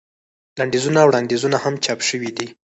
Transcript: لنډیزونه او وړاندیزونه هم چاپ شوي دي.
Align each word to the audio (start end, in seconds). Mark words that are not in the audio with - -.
لنډیزونه 0.59 0.99
او 1.01 1.07
وړاندیزونه 1.09 1.57
هم 1.63 1.73
چاپ 1.85 1.99
شوي 2.09 2.31
دي. 2.37 2.47